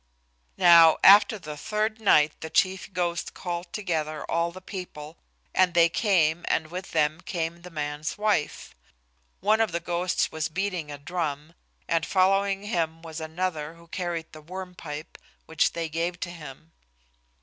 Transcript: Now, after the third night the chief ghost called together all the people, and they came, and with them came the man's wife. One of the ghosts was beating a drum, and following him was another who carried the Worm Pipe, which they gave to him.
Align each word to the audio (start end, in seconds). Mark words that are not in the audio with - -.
Now, 0.57 0.97
after 1.03 1.37
the 1.37 1.55
third 1.55 2.01
night 2.01 2.31
the 2.41 2.49
chief 2.49 2.91
ghost 2.91 3.35
called 3.35 3.71
together 3.71 4.25
all 4.25 4.51
the 4.51 4.59
people, 4.59 5.15
and 5.53 5.75
they 5.75 5.89
came, 5.89 6.43
and 6.47 6.71
with 6.71 6.89
them 6.89 7.21
came 7.23 7.61
the 7.61 7.69
man's 7.69 8.17
wife. 8.17 8.75
One 9.41 9.61
of 9.61 9.71
the 9.71 9.79
ghosts 9.79 10.31
was 10.31 10.49
beating 10.49 10.91
a 10.91 10.97
drum, 10.97 11.53
and 11.87 12.03
following 12.03 12.63
him 12.63 13.03
was 13.03 13.21
another 13.21 13.75
who 13.75 13.87
carried 13.89 14.31
the 14.31 14.41
Worm 14.41 14.73
Pipe, 14.73 15.19
which 15.45 15.73
they 15.73 15.87
gave 15.87 16.19
to 16.21 16.31
him. 16.31 16.71